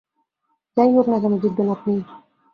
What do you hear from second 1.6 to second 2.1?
আপনিই।